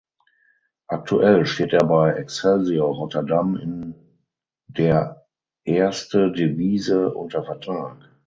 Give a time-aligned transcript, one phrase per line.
[0.87, 3.93] Aktuell steht er bei Excelsior Rotterdam in
[4.65, 5.27] der
[5.63, 7.99] Eerste Divisie unter Vertrag.